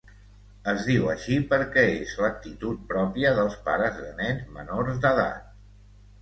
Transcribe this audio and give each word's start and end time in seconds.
Es 0.71 0.85
diu 0.85 1.09
així 1.11 1.35
perquè 1.51 1.83
és 1.97 2.13
l'actitud 2.21 2.79
pròpia 2.95 3.35
dels 3.41 3.59
pares 3.69 4.01
de 4.07 4.11
nens 4.23 4.49
menors 4.57 4.99
d'edat. 5.05 5.47